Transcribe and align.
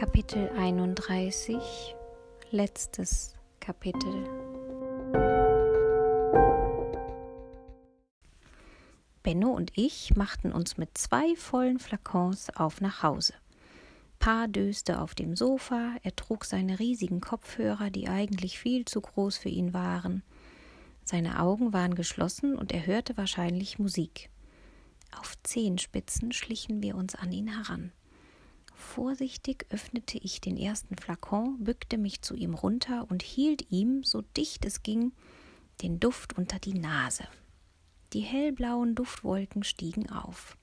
Kapitel 0.00 0.48
31 0.56 1.94
Letztes 2.50 3.34
Kapitel 3.60 4.24
Benno 9.22 9.50
und 9.50 9.72
ich 9.74 10.16
machten 10.16 10.52
uns 10.52 10.78
mit 10.78 10.96
zwei 10.96 11.36
vollen 11.36 11.78
Flakons 11.78 12.48
auf 12.56 12.80
nach 12.80 13.02
Hause. 13.02 13.34
Pa 14.18 14.46
döste 14.46 15.02
auf 15.02 15.14
dem 15.14 15.36
Sofa, 15.36 15.96
er 16.02 16.16
trug 16.16 16.46
seine 16.46 16.78
riesigen 16.78 17.20
Kopfhörer, 17.20 17.90
die 17.90 18.08
eigentlich 18.08 18.58
viel 18.58 18.86
zu 18.86 19.02
groß 19.02 19.36
für 19.36 19.50
ihn 19.50 19.74
waren. 19.74 20.22
Seine 21.04 21.40
Augen 21.40 21.74
waren 21.74 21.94
geschlossen 21.94 22.56
und 22.56 22.72
er 22.72 22.86
hörte 22.86 23.18
wahrscheinlich 23.18 23.78
Musik. 23.78 24.30
Auf 25.20 25.34
Zehenspitzen 25.42 26.32
schlichen 26.32 26.82
wir 26.82 26.96
uns 26.96 27.14
an 27.14 27.32
ihn 27.32 27.48
heran. 27.48 27.92
Vorsichtig 28.80 29.66
öffnete 29.68 30.18
ich 30.18 30.40
den 30.40 30.56
ersten 30.56 30.96
Flakon, 30.96 31.62
bückte 31.62 31.98
mich 31.98 32.22
zu 32.22 32.34
ihm 32.34 32.54
runter 32.54 33.06
und 33.08 33.22
hielt 33.22 33.70
ihm, 33.70 34.02
so 34.02 34.22
dicht 34.22 34.64
es 34.64 34.82
ging, 34.82 35.12
den 35.82 36.00
Duft 36.00 36.36
unter 36.36 36.58
die 36.58 36.74
Nase. 36.74 37.24
Die 38.14 38.20
hellblauen 38.20 38.94
Duftwolken 38.96 39.62
stiegen 39.62 40.10
auf. 40.10 40.56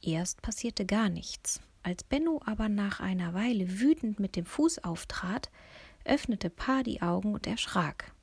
Erst 0.00 0.40
passierte 0.40 0.86
gar 0.86 1.10
nichts. 1.10 1.60
Als 1.82 2.04
Benno 2.04 2.40
aber 2.46 2.68
nach 2.68 3.00
einer 3.00 3.34
Weile 3.34 3.80
wütend 3.80 4.20
mit 4.20 4.36
dem 4.36 4.46
Fuß 4.46 4.84
auftrat, 4.84 5.50
öffnete 6.04 6.50
Pa 6.50 6.82
die 6.82 7.02
Augen 7.02 7.34
und 7.34 7.46
erschrak. 7.46 8.14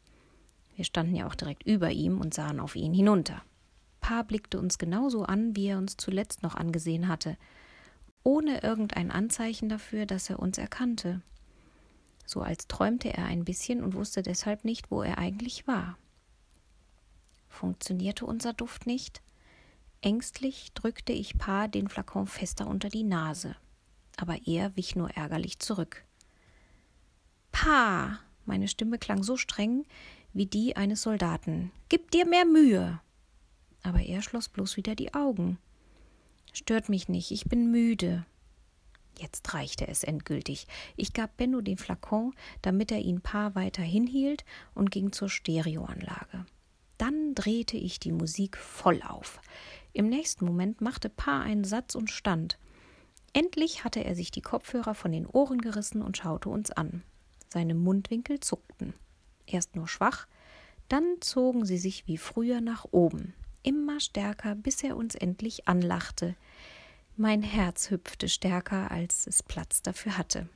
Wir 0.75 0.85
standen 0.85 1.15
ja 1.15 1.27
auch 1.27 1.35
direkt 1.35 1.63
über 1.63 1.91
ihm 1.91 2.19
und 2.19 2.33
sahen 2.33 2.59
auf 2.59 2.75
ihn 2.75 2.93
hinunter. 2.93 3.43
Pa 3.99 4.23
blickte 4.23 4.57
uns 4.57 4.77
genauso 4.77 5.23
an, 5.23 5.55
wie 5.55 5.67
er 5.67 5.77
uns 5.77 5.97
zuletzt 5.97 6.41
noch 6.41 6.55
angesehen 6.55 7.07
hatte– 7.07 7.37
ohne 8.25 8.63
irgendein 8.63 9.11
Anzeichen 9.11 9.69
dafür, 9.69 10.05
dass 10.05 10.29
er 10.29 10.39
uns 10.39 10.57
erkannte. 10.57 11.21
So 12.25 12.41
als 12.41 12.67
träumte 12.67 13.13
er 13.13 13.25
ein 13.25 13.45
bisschen 13.45 13.83
und 13.83 13.93
wusste 13.93 14.23
deshalb 14.23 14.65
nicht, 14.65 14.89
wo 14.89 15.03
er 15.03 15.19
eigentlich 15.19 15.67
war. 15.67 15.97
Funktionierte 17.47 18.25
unser 18.25 18.51
Duft 18.51 18.87
nicht? 18.87 19.21
Ängstlich 20.01 20.73
drückte 20.73 21.13
ich 21.13 21.37
Pa 21.37 21.67
den 21.67 21.87
Flakon 21.87 22.25
fester 22.25 22.67
unter 22.67 22.89
die 22.89 23.03
Nase, 23.03 23.55
aber 24.17 24.39
er 24.45 24.75
wich 24.75 24.95
nur 24.95 25.11
ärgerlich 25.11 25.59
zurück. 25.59 26.03
Pa! 27.51 28.19
Meine 28.45 28.67
Stimme 28.67 28.97
klang 28.99 29.23
so 29.23 29.37
streng 29.37 29.85
wie 30.33 30.45
die 30.45 30.75
eines 30.75 31.03
Soldaten. 31.03 31.71
Gib 31.89 32.11
dir 32.11 32.25
mehr 32.25 32.45
Mühe! 32.45 32.99
Aber 33.83 34.01
er 34.01 34.23
schloss 34.23 34.49
bloß 34.49 34.77
wieder 34.77 34.95
die 34.95 35.13
Augen. 35.13 35.59
Stört 36.55 36.87
mich 36.87 37.09
nicht, 37.09 37.31
ich 37.31 37.43
bin 37.43 37.69
müde. 37.69 38.25
Jetzt 39.19 39.53
reichte 39.53 39.89
es 39.89 40.05
endgültig. 40.05 40.67
Ich 40.95 41.11
gab 41.11 41.35
Benno 41.35 41.59
den 41.59 41.77
Flakon, 41.77 42.33
damit 42.61 42.93
er 42.93 42.99
ihn 42.99 43.19
paar 43.19 43.55
weiter 43.55 43.83
hinhielt 43.83 44.45
und 44.73 44.89
ging 44.89 45.11
zur 45.11 45.27
Stereoanlage. 45.27 46.45
Dann 46.97 47.35
drehte 47.35 47.75
ich 47.75 47.99
die 47.99 48.13
Musik 48.13 48.55
voll 48.55 49.01
auf. 49.01 49.41
Im 49.91 50.07
nächsten 50.07 50.45
Moment 50.45 50.79
machte 50.79 51.09
Pa 51.09 51.41
einen 51.41 51.65
Satz 51.65 51.93
und 51.93 52.09
stand. 52.09 52.57
Endlich 53.33 53.83
hatte 53.83 54.05
er 54.05 54.15
sich 54.15 54.31
die 54.31 54.41
Kopfhörer 54.41 54.95
von 54.95 55.11
den 55.11 55.27
Ohren 55.27 55.59
gerissen 55.59 56.01
und 56.01 56.15
schaute 56.15 56.47
uns 56.47 56.71
an. 56.71 57.03
Seine 57.49 57.75
Mundwinkel 57.75 58.39
zuckten. 58.39 58.93
Erst 59.45 59.75
nur 59.75 59.89
schwach, 59.89 60.25
dann 60.87 61.17
zogen 61.19 61.65
sie 61.65 61.77
sich 61.77 62.07
wie 62.07 62.17
früher 62.17 62.61
nach 62.61 62.85
oben 62.91 63.33
immer 63.65 63.99
stärker, 63.99 64.55
bis 64.55 64.83
er 64.83 64.95
uns 64.95 65.15
endlich 65.15 65.67
anlachte. 65.67 66.35
Mein 67.17 67.41
Herz 67.41 67.89
hüpfte 67.89 68.29
stärker, 68.29 68.91
als 68.91 69.27
es 69.27 69.41
Platz 69.41 69.81
dafür 69.81 70.17
hatte. 70.17 70.47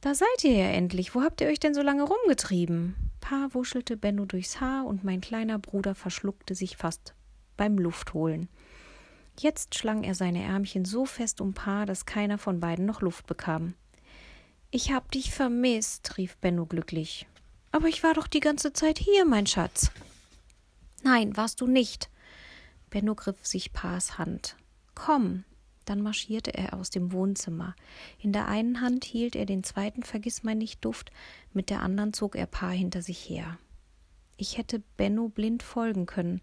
Da 0.00 0.14
seid 0.14 0.44
ihr 0.44 0.52
ja 0.52 0.66
endlich. 0.66 1.14
Wo 1.14 1.22
habt 1.22 1.40
ihr 1.40 1.46
euch 1.48 1.60
denn 1.60 1.74
so 1.74 1.80
lange 1.80 2.02
rumgetrieben? 2.02 2.94
Pa 3.20 3.48
wuschelte 3.52 3.96
Benno 3.96 4.26
durchs 4.26 4.60
Haar 4.60 4.84
und 4.84 5.02
mein 5.02 5.20
kleiner 5.20 5.58
Bruder 5.58 5.94
verschluckte 5.94 6.54
sich 6.54 6.76
fast 6.76 7.14
beim 7.56 7.78
Luftholen. 7.78 8.48
Jetzt 9.38 9.74
schlang 9.74 10.04
er 10.04 10.14
seine 10.14 10.42
Ärmchen 10.42 10.84
so 10.84 11.06
fest 11.06 11.40
um 11.40 11.54
Pa, 11.54 11.86
dass 11.86 12.06
keiner 12.06 12.38
von 12.38 12.60
beiden 12.60 12.84
noch 12.84 13.00
Luft 13.00 13.26
bekam. 13.26 13.74
Ich 14.70 14.92
hab 14.92 15.10
dich 15.10 15.32
vermisst, 15.32 16.18
rief 16.18 16.36
Benno 16.36 16.66
glücklich. 16.66 17.26
Aber 17.72 17.88
ich 17.88 18.02
war 18.02 18.14
doch 18.14 18.26
die 18.26 18.40
ganze 18.40 18.72
Zeit 18.72 18.98
hier, 18.98 19.24
mein 19.24 19.46
Schatz. 19.46 19.90
Nein, 21.04 21.36
warst 21.36 21.60
du 21.60 21.66
nicht. 21.66 22.10
Benno 22.88 23.14
griff 23.14 23.46
sich 23.46 23.72
Pa's 23.72 24.18
Hand. 24.18 24.56
Komm. 24.94 25.44
Dann 25.84 26.00
marschierte 26.00 26.54
er 26.54 26.72
aus 26.72 26.88
dem 26.88 27.12
Wohnzimmer. 27.12 27.76
In 28.18 28.32
der 28.32 28.48
einen 28.48 28.80
Hand 28.80 29.04
hielt 29.04 29.36
er 29.36 29.44
den 29.44 29.62
zweiten 29.62 30.02
Vergissmeinnicht-Duft, 30.02 31.10
mit 31.52 31.68
der 31.68 31.82
anderen 31.82 32.14
zog 32.14 32.36
er 32.36 32.46
Pa 32.46 32.70
hinter 32.70 33.02
sich 33.02 33.28
her. 33.28 33.58
Ich 34.38 34.56
hätte 34.56 34.82
Benno 34.96 35.28
blind 35.28 35.62
folgen 35.62 36.06
können. 36.06 36.40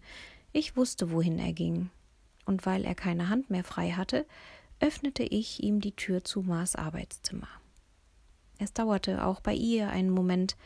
Ich 0.52 0.76
wusste, 0.76 1.10
wohin 1.10 1.40
er 1.40 1.52
ging. 1.52 1.90
Und 2.44 2.64
weil 2.66 2.84
er 2.84 2.94
keine 2.94 3.28
Hand 3.28 3.50
mehr 3.50 3.64
frei 3.64 3.90
hatte, 3.90 4.26
öffnete 4.78 5.24
ich 5.24 5.60
ihm 5.60 5.80
die 5.80 5.96
Tür 5.96 6.22
zu 6.22 6.42
Mars 6.42 6.76
Arbeitszimmer. 6.76 7.48
Es 8.58 8.72
dauerte 8.72 9.24
auch 9.24 9.40
bei 9.40 9.54
ihr 9.54 9.88
einen 9.88 10.10
Moment, 10.10 10.56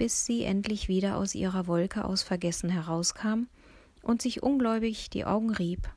bis 0.00 0.24
sie 0.24 0.44
endlich 0.44 0.88
wieder 0.88 1.18
aus 1.18 1.34
ihrer 1.34 1.66
Wolke 1.66 2.06
aus 2.06 2.22
Vergessen 2.22 2.70
herauskam 2.70 3.48
und 4.00 4.22
sich 4.22 4.42
ungläubig 4.42 5.10
die 5.10 5.26
Augen 5.26 5.50
rieb. 5.50 5.90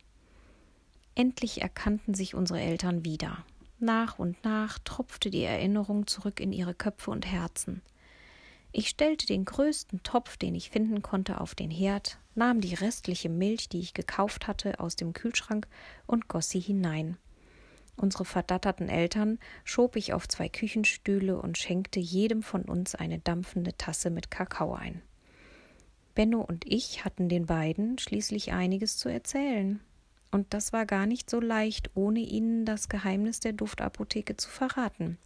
Endlich 1.15 1.61
erkannten 1.61 2.13
sich 2.13 2.35
unsere 2.35 2.59
Eltern 2.59 3.05
wieder. 3.05 3.45
Nach 3.79 4.19
und 4.19 4.43
nach 4.43 4.77
tropfte 4.79 5.31
die 5.31 5.43
Erinnerung 5.43 6.05
zurück 6.05 6.41
in 6.41 6.51
ihre 6.51 6.73
Köpfe 6.73 7.11
und 7.11 7.25
Herzen. 7.25 7.81
Ich 8.73 8.89
stellte 8.89 9.25
den 9.25 9.45
größten 9.45 10.03
Topf, 10.03 10.35
den 10.35 10.53
ich 10.53 10.69
finden 10.69 11.01
konnte, 11.01 11.39
auf 11.39 11.55
den 11.55 11.71
Herd, 11.71 12.17
nahm 12.35 12.59
die 12.59 12.73
restliche 12.73 13.29
Milch, 13.29 13.69
die 13.69 13.79
ich 13.79 13.93
gekauft 13.93 14.47
hatte, 14.47 14.81
aus 14.81 14.97
dem 14.97 15.13
Kühlschrank 15.13 15.65
und 16.07 16.27
goss 16.27 16.49
sie 16.49 16.59
hinein. 16.59 17.15
Unsere 17.95 18.25
verdatterten 18.25 18.89
Eltern 18.89 19.39
schob 19.63 19.95
ich 19.95 20.13
auf 20.13 20.27
zwei 20.27 20.49
Küchenstühle 20.49 21.39
und 21.39 21.57
schenkte 21.57 21.99
jedem 21.99 22.41
von 22.41 22.63
uns 22.63 22.95
eine 22.95 23.19
dampfende 23.19 23.77
Tasse 23.77 24.09
mit 24.09 24.31
Kakao 24.31 24.73
ein. 24.73 25.01
Benno 26.15 26.41
und 26.41 26.65
ich 26.67 27.05
hatten 27.05 27.29
den 27.29 27.45
beiden 27.45 27.97
schließlich 27.97 28.51
einiges 28.51 28.97
zu 28.97 29.09
erzählen. 29.09 29.79
Und 30.31 30.53
das 30.53 30.73
war 30.73 30.85
gar 30.85 31.05
nicht 31.05 31.29
so 31.29 31.39
leicht, 31.39 31.91
ohne 31.93 32.19
ihnen 32.19 32.65
das 32.65 32.89
Geheimnis 32.89 33.39
der 33.39 33.53
Duftapotheke 33.53 34.35
zu 34.35 34.49
verraten. 34.49 35.17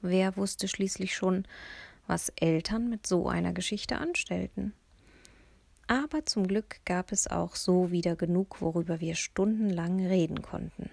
Wer 0.00 0.36
wusste 0.36 0.66
schließlich 0.66 1.14
schon, 1.14 1.46
was 2.06 2.30
Eltern 2.30 2.88
mit 2.88 3.06
so 3.06 3.28
einer 3.28 3.52
Geschichte 3.52 3.98
anstellten? 3.98 4.72
Aber 5.86 6.24
zum 6.24 6.48
Glück 6.48 6.80
gab 6.84 7.12
es 7.12 7.26
auch 7.26 7.54
so 7.54 7.90
wieder 7.90 8.16
genug, 8.16 8.60
worüber 8.60 9.00
wir 9.00 9.14
stundenlang 9.14 10.04
reden 10.04 10.42
konnten. 10.42 10.90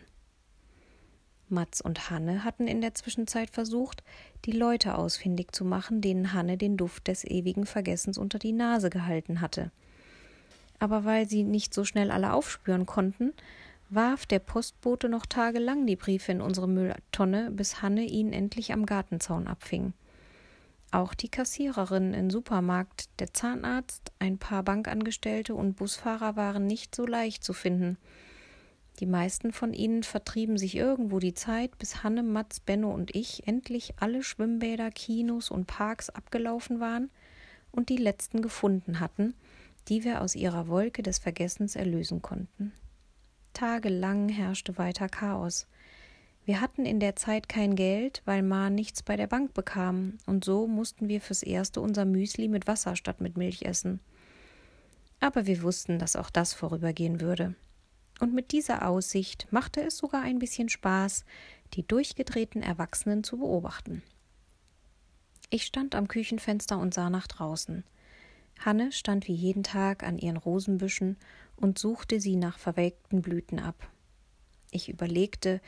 Mats 1.52 1.82
und 1.82 2.10
Hanne 2.10 2.44
hatten 2.44 2.68
in 2.68 2.82
der 2.82 2.94
Zwischenzeit 2.94 3.50
versucht, 3.50 4.04
die 4.46 4.52
Leute 4.52 4.96
ausfindig 4.96 5.52
zu 5.52 5.66
machen, 5.66 6.02
denen 6.02 6.34
Hanne 6.34 6.58
den 6.58 6.78
Duft 6.78 7.08
des 7.08 7.24
ewigen 7.24 7.66
Vergessens 7.66 8.18
unter 8.18 8.40
die 8.40 8.52
Nase 8.52 8.90
gehalten 8.90 9.42
hatte. 9.42 9.72
Aber 10.80 11.06
weil 11.06 11.28
sie 11.28 11.44
nicht 11.44 11.74
so 11.74 11.84
schnell 11.84 12.12
alle 12.12 12.34
aufspüren 12.34 12.86
konnten, 12.86 13.34
warf 13.90 14.26
der 14.26 14.40
Postbote 14.40 15.10
noch 15.10 15.26
tagelang 15.26 15.86
die 15.86 15.96
Briefe 15.96 16.32
in 16.32 16.42
unsere 16.42 16.68
Mülltonne, 16.68 17.52
bis 17.52 17.82
Hanne 17.82 18.04
ihn 18.04 18.34
endlich 18.34 18.72
am 18.72 18.86
Gartenzaun 18.86 19.48
abfing. 19.48 19.94
Auch 20.92 21.14
die 21.14 21.30
Kassiererin 21.30 22.14
im 22.14 22.30
Supermarkt, 22.30 23.10
der 23.20 23.34
Zahnarzt, 23.34 24.12
ein 24.20 24.38
paar 24.38 24.64
Bankangestellte 24.64 25.54
und 25.54 25.76
Busfahrer 25.76 26.36
waren 26.36 26.66
nicht 26.66 26.96
so 26.96 27.06
leicht 27.06 27.44
zu 27.44 27.54
finden– 27.54 27.98
die 29.00 29.06
meisten 29.06 29.54
von 29.54 29.74
ihnen 29.74 30.04
vertrieben 30.04 30.58
sich 30.58 30.76
irgendwo 30.76 31.20
die 31.20 31.34
Zeit, 31.34 31.78
bis 31.78 32.04
Hanne, 32.04 32.22
Mats, 32.22 32.60
Benno 32.60 32.94
und 32.94 33.16
ich 33.16 33.48
endlich 33.48 33.94
alle 33.98 34.24
Schwimmbäder, 34.24 34.92
Kinos 34.92 35.50
und 35.50 35.68
Parks 35.68 36.10
abgelaufen 36.10 36.82
waren 36.82 37.10
und 37.72 37.90
die 37.90 37.98
letzten 37.98 38.42
gefunden 38.42 39.00
hatten, 39.00 39.36
die 39.88 40.04
wir 40.04 40.22
aus 40.22 40.36
ihrer 40.36 40.68
Wolke 40.68 41.02
des 41.02 41.18
Vergessens 41.18 41.78
erlösen 41.78 42.22
konnten. 42.22 42.74
Tagelang 43.54 44.28
herrschte 44.28 44.78
weiter 44.78 45.08
Chaos. 45.08 45.68
Wir 46.44 46.60
hatten 46.60 46.86
in 46.86 47.00
der 47.00 47.16
Zeit 47.16 47.48
kein 47.48 47.76
Geld, 47.76 48.22
weil 48.26 48.42
Ma 48.42 48.70
nichts 48.70 49.04
bei 49.04 49.16
der 49.16 49.28
Bank 49.28 49.54
bekam, 49.54 50.18
und 50.26 50.44
so 50.44 50.68
mussten 50.68 51.08
wir 51.08 51.22
fürs 51.22 51.44
Erste 51.44 51.80
unser 51.80 52.06
Müsli 52.06 52.48
mit 52.48 52.68
Wasser 52.68 52.96
statt 52.96 53.22
mit 53.22 53.38
Milch 53.38 53.62
essen. 53.62 54.02
Aber 55.20 55.46
wir 55.46 55.62
wussten, 55.62 56.00
dass 56.00 56.16
auch 56.16 56.30
das 56.30 56.54
vorübergehen 56.54 57.22
würde 57.22 57.56
und 58.20 58.34
mit 58.34 58.52
dieser 58.52 58.88
Aussicht 58.88 59.48
machte 59.52 59.82
es 59.82 59.98
sogar 59.98 60.22
ein 60.22 60.40
bisschen 60.40 60.70
Spaß, 60.70 61.26
die 61.74 61.88
durchgedrehten 61.88 62.62
Erwachsenen 62.62 63.24
zu 63.24 63.38
beobachten. 63.38 64.04
Ich 65.50 65.64
stand 65.66 65.96
am 65.96 66.08
Küchenfenster 66.08 66.78
und 66.78 66.94
sah 66.94 67.10
nach 67.10 67.28
draußen. 67.28 67.84
Hanne 68.60 68.92
stand 68.92 69.28
wie 69.28 69.34
jeden 69.34 69.64
Tag 69.64 70.04
an 70.04 70.18
ihren 70.18 70.38
Rosenbüschen 70.38 71.18
und 71.56 71.80
suchte 71.80 72.20
sie 72.20 72.36
nach 72.36 72.60
verwelkten 72.60 73.22
Blüten 73.22 73.60
ab. 73.60 73.90
Ich 74.72 74.90
überlegte, 74.90 75.62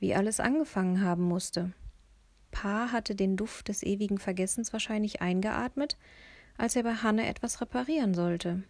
wie 0.00 0.14
alles 0.14 0.40
angefangen 0.40 1.02
haben 1.02 1.22
musste. 1.22 1.72
Pa 2.50 2.90
hatte 2.90 3.14
den 3.14 3.36
Duft 3.36 3.68
des 3.68 3.82
ewigen 3.82 4.18
Vergessens 4.18 4.72
wahrscheinlich 4.72 5.20
eingeatmet, 5.20 5.96
als 6.56 6.74
er 6.74 6.82
bei 6.82 6.94
Hanne 6.94 7.28
etwas 7.28 7.60
reparieren 7.60 8.14
sollte. 8.14 8.64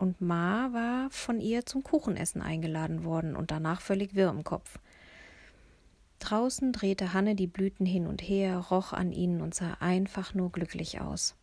Und 0.00 0.22
Ma 0.22 0.72
war 0.72 1.10
von 1.10 1.42
ihr 1.42 1.66
zum 1.66 1.82
Kuchenessen 1.82 2.40
eingeladen 2.40 3.04
worden 3.04 3.36
und 3.36 3.50
danach 3.50 3.82
völlig 3.82 4.14
wirr 4.14 4.30
im 4.30 4.44
Kopf. 4.44 4.78
Draußen 6.20 6.72
drehte 6.72 7.12
Hanne 7.12 7.34
die 7.34 7.46
Blüten 7.46 7.84
hin 7.84 8.06
und 8.06 8.22
her, 8.22 8.56
roch 8.56 8.94
an 8.94 9.12
ihnen 9.12 9.42
und 9.42 9.54
sah 9.54 9.74
einfach 9.78 10.32
nur 10.32 10.50
glücklich 10.52 11.02
aus. 11.02 11.36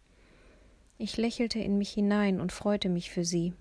Ich 0.98 1.18
lächelte 1.18 1.60
in 1.60 1.78
mich 1.78 1.92
hinein 1.92 2.42
und 2.42 2.52
freute 2.52 2.90
mich 2.90 3.12
für 3.12 3.24
sie. 3.24 3.54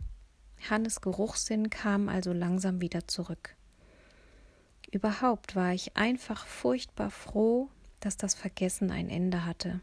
Hannes 0.70 1.02
Geruchssinn 1.02 1.68
kam 1.68 2.08
also 2.08 2.32
langsam 2.32 2.80
wieder 2.80 3.06
zurück. 3.06 3.54
Überhaupt 4.90 5.56
war 5.56 5.74
ich 5.74 5.94
einfach 5.94 6.46
furchtbar 6.46 7.10
froh, 7.10 7.68
dass 8.00 8.16
das 8.16 8.32
Vergessen 8.32 8.90
ein 8.90 9.10
Ende 9.10 9.44
hatte. 9.44 9.80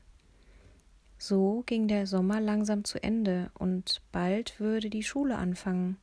So 1.26 1.64
ging 1.66 1.88
der 1.88 2.06
Sommer 2.06 2.42
langsam 2.42 2.84
zu 2.84 3.02
Ende 3.02 3.50
und 3.54 4.02
bald 4.12 4.60
würde 4.60 4.90
die 4.90 5.04
Schule 5.04 5.38
anfangen. 5.38 5.96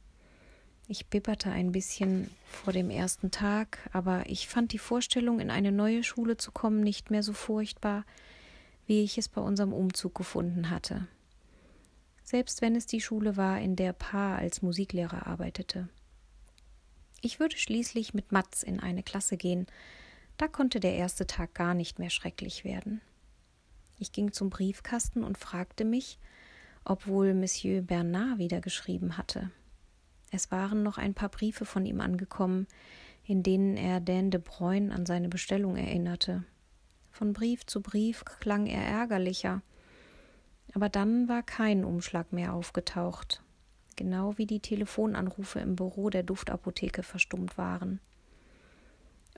Ich 0.89 1.09
bibberte 1.09 1.51
ein 1.51 1.73
bisschen 1.73 2.31
vor 2.47 2.73
dem 2.73 2.89
ersten 2.89 3.31
Tag, 3.31 3.91
aber 3.93 4.25
ich 4.31 4.49
fand 4.49 4.73
die 4.73 4.79
Vorstellung, 4.79 5.39
in 5.39 5.51
eine 5.51 5.73
neue 5.73 6.05
Schule 6.05 6.39
zu 6.39 6.53
kommen, 6.53 6.81
nicht 6.81 7.11
mehr 7.11 7.23
so 7.23 7.35
furchtbar, 7.35 8.07
wie 8.87 9.05
ich 9.05 9.19
es 9.19 9.29
bei 9.29 9.43
unserem 9.43 9.75
Umzug 9.75 10.15
gefunden 10.15 10.71
hatte. 10.71 11.07
Selbst 12.23 12.63
wenn 12.63 12.75
es 12.75 12.87
die 12.87 13.03
Schule 13.03 13.37
war, 13.37 13.61
in 13.61 13.77
der 13.77 13.93
Pa 13.93 14.37
als 14.37 14.63
Musiklehrer 14.63 15.27
arbeitete. 15.27 15.91
Ich 17.21 17.41
würde 17.41 17.59
schließlich 17.59 18.15
mit 18.15 18.33
Matz 18.33 18.63
in 18.63 18.81
eine 18.81 19.03
Klasse 19.03 19.37
gehen, 19.37 19.67
da 20.39 20.49
konnte 20.49 20.81
der 20.81 20.95
erste 20.95 21.27
Tag 21.27 21.53
gar 21.53 21.75
nicht 21.75 21.99
mehr 21.99 22.09
schrecklich 22.09 22.65
werden. 22.65 23.03
Ich 24.01 24.13
ging 24.13 24.33
zum 24.33 24.49
Briefkasten 24.49 25.23
und 25.23 25.37
fragte 25.37 25.85
mich, 25.85 26.19
ob 26.87 27.07
wohl 27.07 27.35
Monsieur 27.35 27.83
Bernard 27.83 28.39
wieder 28.39 28.63
geschrieben 28.63 29.19
hatte. 29.19 29.51
Es 30.31 30.51
waren 30.51 30.83
noch 30.83 30.97
ein 30.97 31.13
paar 31.13 31.29
Briefe 31.29 31.67
von 31.67 31.85
ihm 31.85 32.01
angekommen, 32.01 32.67
in 33.25 33.43
denen 33.43 33.77
er 33.77 34.01
Dan 34.01 34.31
de 34.31 34.41
Bruyne 34.43 34.95
an 34.95 35.05
seine 35.05 35.29
Bestellung 35.29 35.77
erinnerte. 35.77 36.45
Von 37.11 37.35
Brief 37.35 37.67
zu 37.67 37.83
Brief 37.83 38.25
klang 38.25 38.65
er 38.65 38.83
ärgerlicher. 38.83 39.61
Aber 40.73 40.89
dann 40.89 41.29
war 41.29 41.43
kein 41.43 41.85
Umschlag 41.85 42.33
mehr 42.33 42.55
aufgetaucht, 42.55 43.43
genau 43.97 44.39
wie 44.39 44.47
die 44.47 44.61
Telefonanrufe 44.61 45.59
im 45.61 45.77
Büro 45.77 46.09
der 46.09 46.23
Duftapotheke 46.23 47.03
verstummt 47.03 47.59
waren. 47.59 48.01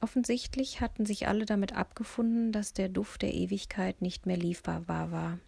Offensichtlich 0.03 0.81
hatten 0.81 1.07
sich 1.07 1.29
alle 1.29 1.47
damit 1.47 1.75
abgefunden, 1.75 2.51
dass 2.51 2.73
der 2.73 2.89
Duft 2.89 3.23
der 3.23 3.33
Ewigkeit 3.33 4.03
nicht 4.03 4.27
mehr 4.27 4.37
liefbar 4.37 4.89
war. 4.89 5.39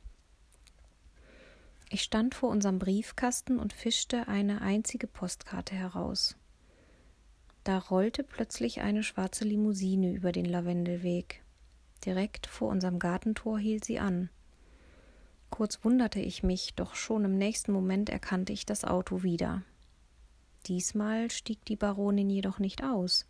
Ich 1.90 2.02
stand 2.02 2.36
vor 2.36 2.50
unserem 2.50 2.78
Briefkasten 2.78 3.58
und 3.58 3.72
fischte 3.72 4.28
eine 4.28 4.60
einzige 4.60 5.08
Postkarte 5.08 5.74
heraus. 5.74 6.36
Da 7.64 7.78
rollte 7.78 8.22
plötzlich 8.22 8.80
eine 8.80 9.02
schwarze 9.02 9.44
Limousine 9.44 10.12
über 10.12 10.30
den 10.30 10.44
Lavendelweg. 10.44 11.42
Direkt 12.06 12.46
vor 12.46 12.68
unserem 12.68 13.00
Gartentor 13.00 13.58
hielt 13.58 13.84
sie 13.84 13.98
an. 13.98 14.30
Kurz 15.50 15.84
wunderte 15.84 16.20
ich 16.20 16.44
mich, 16.44 16.74
doch 16.76 16.94
schon 16.94 17.24
im 17.24 17.38
nächsten 17.38 17.72
Moment 17.72 18.08
erkannte 18.08 18.52
ich 18.52 18.66
das 18.66 18.84
Auto 18.84 19.24
wieder. 19.24 19.62
Diesmal 20.66 21.32
stieg 21.32 21.64
die 21.64 21.76
Baronin 21.76 22.30
jedoch 22.30 22.60
nicht 22.60 22.84
aus. 22.84 23.26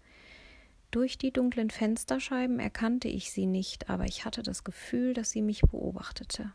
Durch 0.95 1.19
die 1.19 1.33
dunklen 1.33 1.71
Fensterscheiben 1.71 2.61
erkannte 2.61 3.09
ich 3.09 3.33
sie 3.33 3.47
nicht, 3.47 3.91
aber 3.91 4.05
ich 4.05 4.25
hatte 4.25 4.45
das 4.45 4.63
Gefühl, 4.63 5.13
dass 5.13 5.33
sie 5.33 5.43
mich 5.43 5.63
beobachtete. 5.63 6.53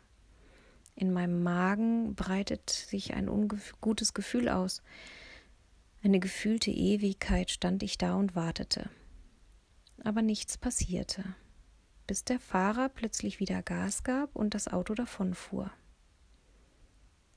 In 0.94 1.12
meinem 1.12 1.42
Magen 1.42 2.14
breitet 2.14 2.70
sich 2.70 3.12
ein 3.12 3.28
ungutes 3.28 4.14
Gefühl 4.14 4.48
aus. 4.48 4.82
Eine 6.02 6.20
gefühlte 6.20 6.70
Ewigkeit 6.70 7.50
stand 7.50 7.82
ich 7.82 7.98
da 7.98 8.14
und 8.14 8.34
wartete. 8.34 8.88
Aber 10.04 10.22
nichts 10.22 10.56
passierte, 10.56 11.22
bis 12.06 12.24
der 12.24 12.40
Fahrer 12.40 12.88
plötzlich 12.88 13.40
wieder 13.40 13.62
Gas 13.62 14.04
gab 14.04 14.34
und 14.34 14.54
das 14.54 14.68
Auto 14.68 14.94
davonfuhr. 14.94 15.70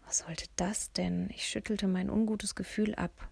Was 0.06 0.20
sollte 0.20 0.46
das 0.56 0.94
denn? 0.94 1.30
Ich 1.32 1.50
schüttelte 1.50 1.90
mein 1.90 2.10
ungutes 2.10 2.56
Gefühl 2.56 2.96
ab. 2.96 3.30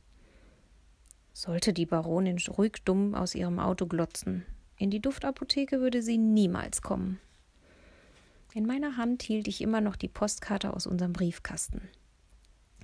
Sollte 1.33 1.73
die 1.73 1.85
Baronin 1.85 2.37
ruhig 2.57 2.83
dumm 2.83 3.15
aus 3.15 3.35
ihrem 3.35 3.59
Auto 3.59 3.85
glotzen. 3.85 4.45
In 4.77 4.89
die 4.89 4.99
Duftapotheke 4.99 5.79
würde 5.79 6.01
sie 6.01 6.17
niemals 6.17 6.81
kommen. 6.81 7.19
In 8.53 8.65
meiner 8.65 8.97
Hand 8.97 9.23
hielt 9.23 9.47
ich 9.47 9.61
immer 9.61 9.79
noch 9.79 9.95
die 9.95 10.09
Postkarte 10.09 10.73
aus 10.73 10.87
unserem 10.87 11.13
Briefkasten. 11.13 11.87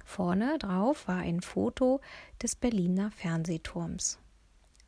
Vorne 0.05 0.57
drauf 0.57 1.09
war 1.09 1.17
ein 1.17 1.41
Foto 1.41 1.99
des 2.41 2.55
Berliner 2.55 3.11
Fernsehturms. 3.11 4.19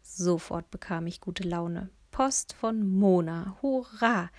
Sofort 0.01 0.71
bekam 0.71 1.07
ich 1.07 1.19
gute 1.19 1.43
Laune. 1.43 1.89
Post 2.11 2.53
von 2.53 2.87
Mona. 2.87 3.57
Hurra! 3.61 4.29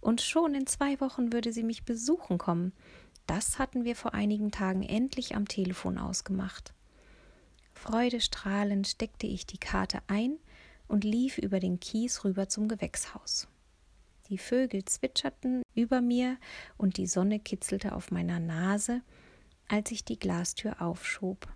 Und 0.00 0.22
schon 0.22 0.54
in 0.54 0.66
zwei 0.66 0.98
Wochen 1.00 1.32
würde 1.32 1.52
sie 1.52 1.62
mich 1.62 1.84
besuchen 1.84 2.38
kommen. 2.38 2.72
Das 3.26 3.58
hatten 3.58 3.84
wir 3.84 3.96
vor 3.96 4.14
einigen 4.14 4.50
Tagen 4.50 4.82
endlich 4.82 5.36
am 5.36 5.46
Telefon 5.46 5.98
ausgemacht. 5.98 6.72
Freudestrahlend 7.80 8.86
steckte 8.86 9.26
ich 9.26 9.46
die 9.46 9.56
Karte 9.56 10.00
ein 10.06 10.36
und 10.86 11.02
lief 11.02 11.38
über 11.38 11.60
den 11.60 11.80
Kies 11.80 12.24
rüber 12.24 12.46
zum 12.46 12.68
Gewächshaus. 12.68 13.48
Die 14.28 14.36
Vögel 14.36 14.84
zwitscherten 14.84 15.62
über 15.74 16.02
mir 16.02 16.36
und 16.76 16.98
die 16.98 17.06
Sonne 17.06 17.40
kitzelte 17.40 17.94
auf 17.94 18.10
meiner 18.10 18.38
Nase, 18.38 19.00
als 19.66 19.90
ich 19.92 20.04
die 20.04 20.18
Glastür 20.18 20.82
aufschob. 20.82 21.48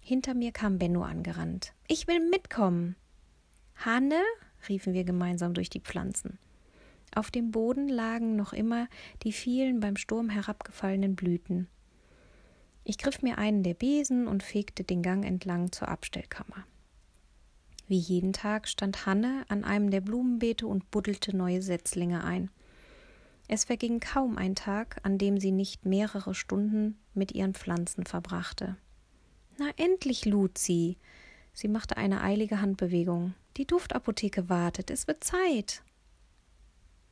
Hinter 0.00 0.34
mir 0.34 0.52
kam 0.52 0.78
Benno 0.78 1.02
angerannt. 1.02 1.72
Ich 1.86 2.06
will 2.06 2.20
mitkommen. 2.28 2.94
Hanne, 3.74 4.20
riefen 4.68 4.92
wir 4.92 5.04
gemeinsam 5.04 5.54
durch 5.54 5.70
die 5.70 5.80
Pflanzen. 5.80 6.38
Auf 7.14 7.30
dem 7.30 7.52
Boden 7.52 7.88
lagen 7.88 8.36
noch 8.36 8.52
immer 8.52 8.86
die 9.22 9.32
vielen 9.32 9.80
beim 9.80 9.96
Sturm 9.96 10.28
herabgefallenen 10.28 11.16
Blüten. 11.16 11.68
Ich 12.88 12.96
griff 12.96 13.20
mir 13.20 13.36
einen 13.36 13.62
der 13.62 13.74
Besen 13.74 14.26
und 14.26 14.42
fegte 14.42 14.82
den 14.82 15.02
Gang 15.02 15.22
entlang 15.22 15.72
zur 15.72 15.88
Abstellkammer. 15.88 16.64
Wie 17.86 17.98
jeden 17.98 18.32
Tag 18.32 18.66
stand 18.66 19.04
Hanne 19.04 19.44
an 19.48 19.62
einem 19.62 19.90
der 19.90 20.00
Blumenbeete 20.00 20.66
und 20.66 20.90
buddelte 20.90 21.36
neue 21.36 21.60
Setzlinge 21.60 22.24
ein. 22.24 22.50
Es 23.46 23.64
verging 23.64 24.00
kaum 24.00 24.38
ein 24.38 24.54
Tag, 24.54 25.00
an 25.02 25.18
dem 25.18 25.38
sie 25.38 25.52
nicht 25.52 25.84
mehrere 25.84 26.34
Stunden 26.34 26.96
mit 27.12 27.32
ihren 27.32 27.52
Pflanzen 27.52 28.06
verbrachte. 28.06 28.78
Na 29.58 29.68
endlich, 29.76 30.24
Luzi! 30.24 30.96
Sie 31.52 31.68
machte 31.68 31.98
eine 31.98 32.22
eilige 32.22 32.62
Handbewegung. 32.62 33.34
Die 33.58 33.66
Duftapotheke 33.66 34.48
wartet, 34.48 34.90
es 34.90 35.06
wird 35.06 35.22
Zeit. 35.22 35.82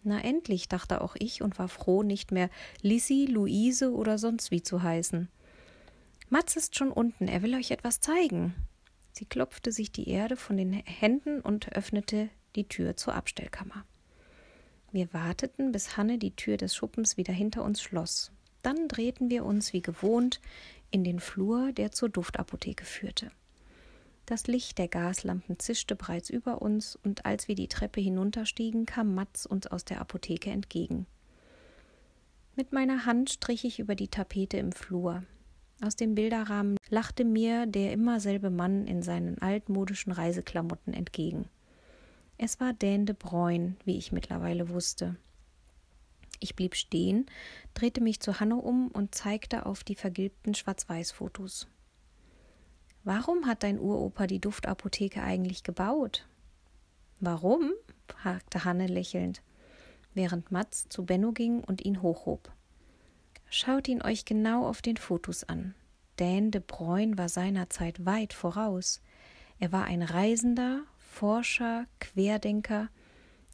Na 0.05 0.25
endlich, 0.25 0.69
dachte 0.69 1.03
auch 1.03 1.17
ich 1.19 1.43
und 1.43 1.59
war 1.59 1.69
froh, 1.69 2.03
nicht 2.03 2.33
mehr 2.33 2.49
Lissy, 2.81 3.27
Luise 3.27 3.93
oder 3.93 4.17
sonst 4.17 4.51
wie 4.51 4.63
zu 4.63 4.83
heißen. 4.83 5.29
Matz 6.29 6.57
ist 6.57 6.77
schon 6.77 6.91
unten, 6.91 7.29
er 7.29 7.43
will 7.43 7.55
euch 7.55 7.71
etwas 7.71 8.01
zeigen. 8.01 8.55
Sie 9.13 9.27
klopfte 9.27 9.71
sich 9.71 9.93
die 9.93 10.09
Erde 10.09 10.37
von 10.37 10.57
den 10.57 10.73
Händen 10.73 11.41
und 11.41 11.73
öffnete 11.73 12.29
die 12.57 12.69
Tür 12.69 12.97
zur 12.97 13.15
Abstellkammer. 13.15 13.85
Wir 14.91 15.13
warteten, 15.13 15.73
bis 15.73 15.97
Hanne 15.97 16.19
die 16.19 16.35
Tür 16.35 16.57
des 16.57 16.75
Schuppens 16.75 17.17
wieder 17.17 17.33
hinter 17.33 17.63
uns 17.63 17.81
schloss. 17.81 18.33
Dann 18.63 18.89
drehten 18.89 19.31
wir 19.31 19.45
uns 19.45 19.73
wie 19.73 19.83
gewohnt 19.83 20.41
in 20.91 21.05
den 21.05 21.21
Flur, 21.21 21.73
der 21.73 21.93
zur 21.93 22.09
Duftapotheke 22.09 22.85
führte. 22.85 23.31
Das 24.25 24.49
Licht 24.49 24.79
der 24.79 24.89
Gaslampen 24.89 25.61
zischte 25.61 25.95
bereits 25.95 26.31
über 26.31 26.61
uns, 26.61 26.97
und 26.97 27.25
als 27.25 27.47
wir 27.47 27.55
die 27.55 27.69
Treppe 27.69 28.01
hinunterstiegen, 28.01 28.85
kam 28.85 29.15
Matz 29.15 29.47
uns 29.47 29.69
aus 29.69 29.85
der 29.85 30.01
Apotheke 30.01 30.51
entgegen. 30.51 31.07
Mit 32.57 32.73
meiner 32.73 33.07
Hand 33.07 33.31
strich 33.31 33.65
ich 33.65 33.79
über 33.79 33.95
die 33.95 34.09
Tapete 34.09 34.57
im 34.57 34.73
Flur. 34.73 35.23
Aus 35.83 35.95
dem 35.95 36.15
Bilderrahmen 36.15 36.77
lachte 36.89 37.25
mir 37.25 37.67
der 37.67 37.93
immer 37.93 38.19
selbe 38.19 38.51
Mann 38.51 38.87
in 38.87 39.03
seinen 39.03 39.39
altmodischen 39.43 40.13
Reiseklamotten 40.13 40.95
entgegen. 40.95 41.49
Es 42.39 42.61
war 42.61 42.73
Dan 42.73 43.07
de 43.07 43.15
Bruyne, 43.19 43.77
wie 43.85 43.99
ich 43.99 44.13
mittlerweile 44.13 44.69
wusste. 44.71 45.17
Ich 46.41 46.55
blieb 46.55 46.75
stehen, 46.75 47.27
drehte 47.75 48.01
mich 48.01 48.21
zu 48.21 48.41
Hanne 48.41 48.57
um 48.57 48.89
und 48.89 49.15
zeigte 49.15 49.67
auf 49.67 49.85
die 49.85 49.95
vergilbten 49.95 50.55
Schwarz-Weiß-Fotos. 50.55 51.67
Warum 53.05 53.47
hat 53.47 53.63
dein 53.63 53.79
Uropa 53.79 54.27
die 54.27 54.41
Duftapotheke 54.41 55.23
eigentlich 55.23 55.63
gebaut? 55.63 56.27
Warum? 57.21 57.73
fragte 58.09 58.65
Hanne 58.65 58.87
lächelnd, 58.87 59.43
während 60.13 60.51
Matz 60.51 60.89
zu 60.89 61.05
Benno 61.05 61.33
ging 61.33 61.63
und 61.63 61.85
ihn 61.85 62.03
hochhob. 62.03 62.53
Schaut 63.49 63.89
ihn 63.89 64.03
euch 64.03 64.25
genau 64.25 64.67
auf 64.67 64.83
den 64.83 64.97
Fotos 64.97 65.45
an. 65.45 65.75
Dan 66.17 66.51
de 66.51 66.63
Bruyne 66.67 67.17
war 67.19 67.29
seinerzeit 67.29 68.05
weit 68.05 68.33
voraus. 68.33 69.01
Er 69.59 69.73
war 69.73 69.85
ein 69.85 70.03
Reisender, 70.03 70.83
Forscher, 70.99 71.87
Querdenker, 72.01 72.89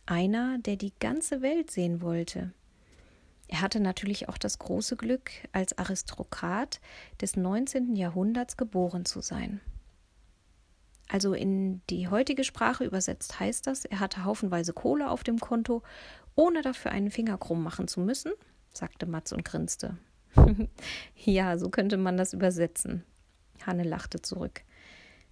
einer, 0.07 0.59
der 0.59 0.77
die 0.77 0.93
ganze 0.99 1.43
Welt 1.43 1.71
sehen 1.71 2.01
wollte. 2.01 2.53
Er 3.49 3.61
hatte 3.61 3.81
natürlich 3.81 4.29
auch 4.29 4.39
das 4.39 4.59
große 4.59 4.97
Glück, 4.97 5.31
als 5.53 5.77
Aristokrat 5.77 6.81
des 7.21 7.37
19. 7.37 7.97
Jahrhunderts 7.97 8.57
geboren 8.57 9.05
zu 9.05 9.21
sein. 9.21 9.61
Also 11.09 11.35
in 11.35 11.83
die 11.91 12.09
heutige 12.09 12.45
Sprache 12.45 12.85
übersetzt 12.85 13.39
heißt 13.39 13.67
das, 13.67 13.85
er 13.85 14.01
hatte 14.01 14.25
haufenweise 14.25 14.73
Kohle 14.73 15.11
auf 15.11 15.23
dem 15.23 15.39
Konto, 15.39 15.83
ohne 16.35 16.63
dafür 16.63 16.93
einen 16.93 17.11
Finger 17.11 17.37
krumm 17.37 17.63
machen 17.63 17.87
zu 17.87 18.01
müssen, 18.01 18.33
sagte 18.73 19.07
Matz 19.07 19.33
und 19.33 19.45
grinste. 19.45 19.97
ja, 21.17 21.59
so 21.59 21.69
könnte 21.69 21.97
man 21.97 22.17
das 22.17 22.33
übersetzen. 22.33 23.05
Hanne 23.67 23.85
lachte 23.85 24.21
zurück. 24.21 24.63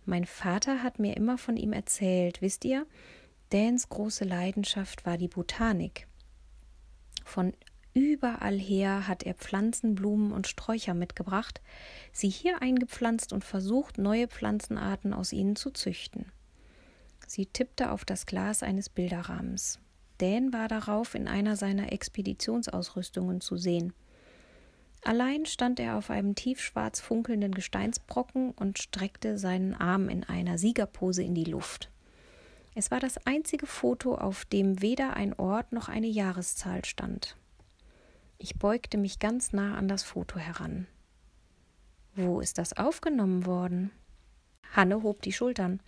Mein 0.05 0.25
Vater 0.25 0.83
hat 0.83 0.99
mir 0.99 1.17
immer 1.17 1.39
von 1.39 1.57
ihm 1.57 1.73
erzählt, 1.73 2.43
wisst 2.43 2.65
ihr? 2.65 2.87
Dans 3.51 3.89
große 3.89 4.25
Leidenschaft 4.25 5.05
war 5.05 5.19
die 5.19 5.29
Botanik. 5.29 6.07
Von 7.25 7.53
überall 7.95 8.59
her 8.59 9.09
hat 9.09 9.25
er 9.25 9.35
Pflanzen, 9.35 9.95
Blumen 9.95 10.33
und 10.33 10.47
Sträucher 10.47 10.95
mitgebracht, 10.95 11.61
sie 12.13 12.29
hier 12.29 12.63
eingepflanzt 12.63 13.33
und 13.33 13.45
versucht, 13.45 13.99
neue 13.99 14.29
Pflanzenarten 14.29 15.13
aus 15.13 15.33
ihnen 15.33 15.57
zu 15.57 15.71
züchten. 15.71 16.27
Sie 17.27 17.47
tippte 17.47 17.91
auf 17.91 18.05
das 18.05 18.27
Glas 18.27 18.63
eines 18.63 18.89
Bilderrahmens. 18.89 19.79
Dan 20.21 20.53
war 20.53 20.69
darauf 20.69 21.15
in 21.15 21.29
einer 21.29 21.57
seiner 21.57 21.93
Expeditionsausrüstungen 21.93 23.41
zu 23.41 23.57
sehen. 23.57 23.93
Allein 25.03 25.47
stand 25.47 25.81
er 25.81 25.97
auf 25.97 26.11
einem 26.11 26.35
tiefschwarz 26.35 27.01
funkelnden 27.01 27.55
Gesteinsbrocken 27.55 28.51
und 28.53 28.79
streckte 28.79 29.39
seinen 29.39 29.75
Arm 29.75 30.11
in 30.11 30.25
einer 30.25 30.59
Siegerpose 30.59 31.23
in 31.23 31.35
die 31.35 31.45
Luft. 31.45 31.91
Es 32.75 32.91
war 32.91 33.01
das 33.01 33.27
einzige 33.27 33.67
Foto, 33.67 34.15
auf 34.15 34.45
dem 34.45 34.83
weder 34.83 35.15
ein 35.15 35.33
Ort 35.39 35.73
noch 35.73 35.89
eine 35.89 36.07
Jahreszahl 36.07 36.85
stand. 36.85 37.37
Ich 38.37 38.59
beugte 38.59 38.99
mich 38.99 39.19
ganz 39.19 39.53
nah 39.53 39.77
an 39.77 39.89
das 39.89 40.03
Foto 40.03 40.39
heran. 40.39 40.87
Wo 42.15 42.41
ist 42.41 42.59
das 42.59 42.77
aufgenommen 42.77 43.47
worden? 43.47 43.91
Hanne 44.73 45.03
hob 45.03 45.23
die 45.23 45.33
Schultern. 45.33 45.81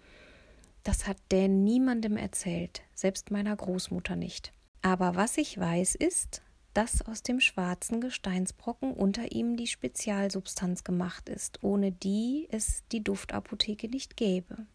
Das 0.82 1.06
hat 1.06 1.18
Dan 1.28 1.64
niemandem 1.64 2.16
erzählt, 2.16 2.82
selbst 2.94 3.30
meiner 3.30 3.54
Großmutter 3.54 4.16
nicht. 4.16 4.52
Aber 4.82 5.14
was 5.14 5.38
ich 5.38 5.58
weiß 5.58 5.94
ist, 5.94 6.42
dass 6.74 7.02
aus 7.02 7.22
dem 7.22 7.40
schwarzen 7.40 8.00
Gesteinsbrocken 8.00 8.92
unter 8.92 9.32
ihm 9.32 9.56
die 9.56 9.66
Spezialsubstanz 9.66 10.84
gemacht 10.84 11.28
ist, 11.28 11.62
ohne 11.62 11.92
die 11.92 12.48
es 12.50 12.82
die 12.90 13.04
Duftapotheke 13.04 13.88
nicht 13.88 14.16
gäbe. 14.16 14.66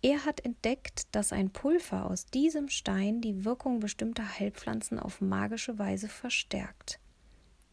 Er 0.00 0.24
hat 0.24 0.44
entdeckt, 0.44 1.08
dass 1.12 1.32
ein 1.32 1.50
Pulver 1.50 2.08
aus 2.08 2.26
diesem 2.26 2.68
Stein 2.68 3.20
die 3.20 3.44
Wirkung 3.44 3.80
bestimmter 3.80 4.38
Heilpflanzen 4.38 4.98
auf 4.98 5.20
magische 5.20 5.78
Weise 5.78 6.08
verstärkt. 6.08 7.00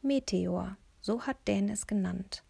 Meteor, 0.01 0.77
so 1.01 1.21
hat 1.23 1.37
Dan 1.45 1.69
es 1.69 1.85
genannt. 1.85 2.43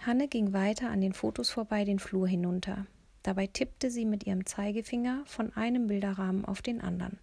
Hanne 0.00 0.26
ging 0.26 0.52
weiter 0.52 0.90
an 0.90 1.00
den 1.00 1.12
Fotos 1.12 1.50
vorbei 1.50 1.84
den 1.84 2.00
Flur 2.00 2.26
hinunter. 2.26 2.86
Dabei 3.24 3.46
tippte 3.46 3.90
sie 3.90 4.04
mit 4.04 4.26
ihrem 4.26 4.44
Zeigefinger 4.44 5.22
von 5.24 5.50
einem 5.56 5.86
Bilderrahmen 5.86 6.44
auf 6.44 6.60
den 6.60 6.80
anderen. 6.80 7.18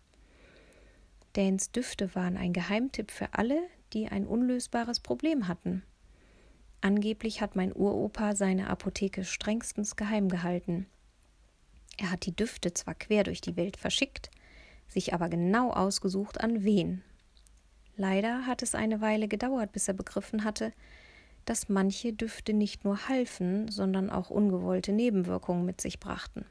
Dans 1.34 1.72
Düfte 1.72 2.13
waren 2.15 2.38
ein 2.38 2.53
Geheimtipp 2.53 3.12
für 3.12 3.34
alle, 3.36 3.62
die 3.93 4.08
ein 4.08 4.25
unlösbares 4.25 5.00
Problem 5.00 5.48
hatten. 5.48 5.84
Angeblich 6.81 7.39
hat 7.39 7.55
mein 7.55 7.72
Uropa 7.72 8.36
seine 8.36 8.67
Apotheke 8.67 9.24
strengstens 9.24 9.96
geheim 9.96 10.27
gehalten. 10.27 10.88
Er 11.98 12.10
hat 12.10 12.25
die 12.25 12.36
Düfte 12.36 12.74
zwar 12.74 12.96
quer 12.96 13.24
durch 13.24 13.39
die 13.39 13.55
Welt 13.55 13.77
verschickt, 13.77 14.31
sich 14.88 15.13
aber 15.13 15.29
genau 15.29 15.72
ausgesucht, 15.72 16.41
an 16.41 16.63
wen. 16.63 17.03
Leider 17.96 18.48
hat 18.48 18.63
es 18.63 18.74
eine 18.74 19.01
Weile 19.01 19.27
gedauert, 19.27 19.72
bis 19.72 19.88
er 19.88 19.93
begriffen 19.93 20.43
hatte, 20.43 20.74
dass 21.45 21.69
manche 21.69 22.13
Düfte 22.13 22.53
nicht 22.53 22.86
nur 22.86 23.07
halfen, 23.07 23.69
sondern 23.69 24.10
auch 24.10 24.29
ungewollte 24.29 24.91
Nebenwirkungen 24.91 25.65
mit 25.65 25.81
sich 25.81 26.00
brachten. 26.00 26.45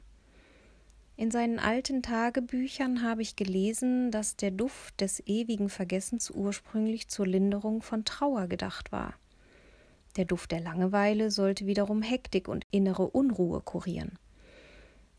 In 1.17 1.29
seinen 1.29 1.59
alten 1.59 2.01
Tagebüchern 2.01 3.03
habe 3.03 3.21
ich 3.21 3.35
gelesen, 3.35 4.11
dass 4.11 4.37
der 4.37 4.51
Duft 4.51 5.01
des 5.01 5.21
ewigen 5.27 5.69
Vergessens 5.69 6.31
ursprünglich 6.31 7.09
zur 7.09 7.27
Linderung 7.27 7.81
von 7.81 8.05
Trauer 8.05 8.47
gedacht 8.47 8.91
war. 8.91 9.13
Der 10.17 10.25
Duft 10.25 10.51
der 10.51 10.61
Langeweile 10.61 11.31
sollte 11.31 11.67
wiederum 11.67 12.01
Hektik 12.01 12.47
und 12.47 12.65
innere 12.71 13.07
Unruhe 13.07 13.61
kurieren. 13.61 14.17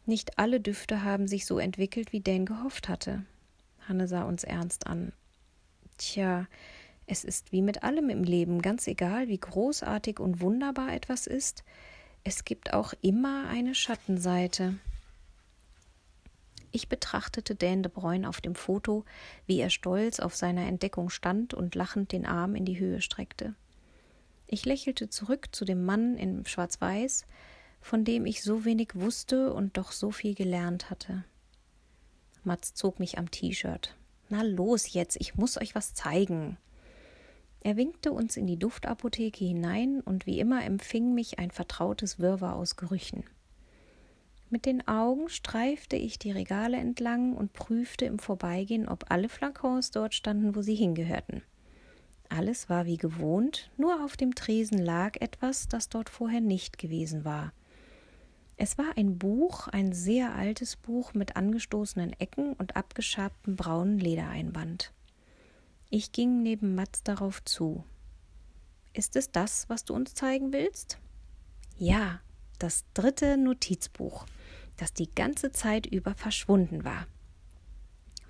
Nicht 0.05 0.39
alle 0.39 0.61
Düfte 0.61 1.05
haben 1.05 1.29
sich 1.29 1.47
so 1.47 1.59
entwickelt, 1.59 2.13
wie 2.13 2.21
Dan 2.21 2.47
gehofft 2.47 2.89
hatte. 2.89 3.25
Hanne 3.89 4.09
sah 4.09 4.25
uns 4.25 4.45
ernst 4.45 4.87
an. 4.87 5.13
Tja, 5.99 6.47
es 7.13 7.25
ist 7.25 7.53
wie 7.53 7.61
mit 7.61 7.83
allem 7.83 8.09
im 8.09 8.25
Leben, 8.25 8.63
ganz 8.63 8.87
egal, 8.87 9.29
wie 9.29 9.39
großartig 9.39 10.19
und 10.19 10.41
wunderbar 10.41 10.95
etwas 10.95 11.27
ist, 11.27 11.63
es 12.25 12.45
gibt 12.47 12.73
auch 12.73 12.95
immer 13.03 13.49
eine 13.49 13.75
Schattenseite. 13.75 14.79
Ich 16.71 16.89
betrachtete 16.89 17.55
Dan 17.55 17.83
de 17.83 17.93
Bruyne 17.93 18.27
auf 18.27 18.41
dem 18.41 18.55
Foto, 18.55 19.05
wie 19.47 19.61
er 19.61 19.69
stolz 19.69 20.21
auf 20.21 20.35
seiner 20.35 20.67
Entdeckung 20.67 21.11
stand 21.11 21.53
und 21.53 21.75
lachend 21.75 22.13
den 22.13 22.25
Arm 22.25 22.55
in 22.55 22.65
die 22.65 22.79
Höhe 22.79 23.03
streckte. 23.03 23.55
Ich 24.47 24.65
lächelte 24.65 25.11
zurück 25.11 25.49
zu 25.53 25.67
dem 25.67 25.85
Mann 25.85 26.17
in 26.17 26.47
Schwarz-Weiß, 26.47 27.27
von 27.83 28.05
dem 28.05 28.25
ich 28.25 28.43
so 28.43 28.65
wenig 28.65 28.95
wusste 28.95 29.53
und 29.53 29.77
doch 29.77 29.93
so 29.93 30.13
viel 30.13 30.35
gelernt 30.35 30.89
hatte. 30.89 31.25
Mats 32.43 32.73
zog 32.73 33.01
mich 33.01 33.19
am 33.19 33.31
T-Shirt. 33.31 33.97
Na 34.31 34.41
los 34.41 34.95
jetzt, 34.95 35.17
ich 35.21 35.35
muss 35.35 35.59
euch 35.61 35.75
was 35.75 35.93
zeigen. 35.93 36.57
Er 37.65 37.77
winkte 37.77 38.11
uns 38.11 38.37
in 38.37 38.49
die 38.49 38.59
Duftapotheke 38.59 39.45
hinein 39.45 40.01
und 40.01 40.27
wie 40.27 40.41
immer 40.41 40.65
empfing 40.65 41.15
mich 41.15 41.39
ein 41.39 41.53
vertrautes 41.53 42.19
Wirrwarr 42.19 42.57
aus 42.57 42.75
Gerüchen. 42.75 43.23
Mit 44.51 44.67
den 44.67 44.87
Augen 44.89 45.29
streifte 45.29 45.95
ich 45.95 46.19
die 46.19 46.33
Regale 46.33 46.77
entlang 46.77 47.37
und 47.37 47.53
prüfte 47.53 48.05
im 48.05 48.19
Vorbeigehen, 48.19 48.89
ob 48.89 49.11
alle 49.11 49.29
Flakons 49.29 49.93
dort 49.93 50.13
standen, 50.13 50.57
wo 50.57 50.61
sie 50.61 50.75
hingehörten. 50.75 51.43
Alles 52.29 52.69
war 52.69 52.85
wie 52.85 52.97
gewohnt, 52.97 53.71
nur 53.77 54.05
auf 54.05 54.17
dem 54.17 54.35
Tresen 54.35 54.79
lag 54.79 55.21
etwas, 55.21 55.69
das 55.69 55.89
dort 55.89 56.11
vorher 56.11 56.41
nicht 56.41 56.79
gewesen 56.79 57.25
war. 57.25 57.53
Es 58.57 58.77
war 58.77 58.97
ein 58.97 59.19
Buch, 59.19 59.69
ein 59.69 59.93
sehr 59.93 60.35
altes 60.35 60.77
Buch 60.77 61.15
mit 61.15 61.37
angestoßenen 61.37 62.13
Ecken 62.19 62.55
und 62.55 62.77
abgeschabtem 62.77 63.55
braunen 63.55 63.99
Ledereinband. 63.99 64.93
Ich 65.95 66.11
ging 66.11 66.43
neben 66.43 66.75
Mats 66.75 67.05
darauf 67.05 67.45
zu. 67.45 67.85
Ist 68.93 69.15
es 69.15 69.31
das, 69.31 69.69
was 69.69 69.85
du 69.85 69.95
uns 69.95 70.15
zeigen 70.15 70.53
willst? 70.53 70.99
Ja, 71.79 72.21
das 72.59 72.85
dritte 72.95 73.37
Notizbuch 73.37 74.27
das 74.77 74.93
die 74.93 75.15
ganze 75.15 75.53
Zeit 75.53 75.87
über 75.87 76.15
verschwunden 76.15 76.85
war. 76.85 77.07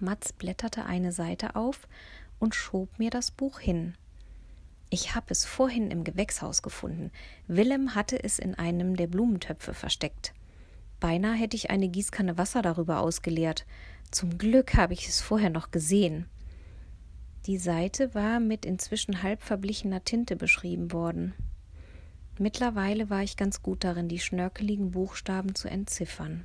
Mats 0.00 0.34
blätterte 0.34 0.84
eine 0.84 1.10
Seite 1.10 1.56
auf 1.56 1.88
und 2.38 2.54
schob 2.54 2.98
mir 2.98 3.08
das 3.08 3.30
Buch 3.30 3.58
hin. 3.58 3.94
Ich 4.90 5.14
habe 5.14 5.26
es 5.30 5.46
vorhin 5.46 5.90
im 5.90 6.04
Gewächshaus 6.04 6.60
gefunden. 6.60 7.10
Willem 7.46 7.94
hatte 7.94 8.22
es 8.22 8.38
in 8.38 8.54
einem 8.54 8.96
der 8.96 9.06
Blumentöpfe 9.06 9.72
versteckt. 9.72 10.34
Beinahe 11.00 11.34
hätte 11.34 11.56
ich 11.56 11.70
eine 11.70 11.88
Gießkanne 11.88 12.36
Wasser 12.36 12.60
darüber 12.60 13.00
ausgeleert. 13.00 13.64
Zum 14.10 14.36
Glück 14.36 14.74
habe 14.74 14.92
ich 14.92 15.08
es 15.08 15.22
vorher 15.22 15.50
noch 15.50 15.70
gesehen. 15.70 16.26
Die 17.46 17.58
Seite 17.58 18.14
war 18.14 18.38
mit 18.38 18.64
inzwischen 18.64 19.22
halb 19.24 19.42
verblichener 19.42 20.04
Tinte 20.04 20.36
beschrieben 20.36 20.92
worden. 20.92 21.34
Mittlerweile 22.38 23.10
war 23.10 23.22
ich 23.22 23.36
ganz 23.36 23.62
gut 23.62 23.82
darin, 23.82 24.08
die 24.08 24.20
schnörkeligen 24.20 24.92
Buchstaben 24.92 25.56
zu 25.56 25.68
entziffern. 25.68 26.44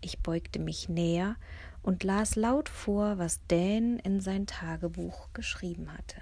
Ich 0.00 0.20
beugte 0.20 0.60
mich 0.60 0.88
näher 0.88 1.34
und 1.82 2.04
las 2.04 2.36
laut 2.36 2.68
vor, 2.68 3.18
was 3.18 3.40
Dan 3.48 3.98
in 3.98 4.20
sein 4.20 4.46
Tagebuch 4.46 5.28
geschrieben 5.32 5.88
hatte. 5.92 6.16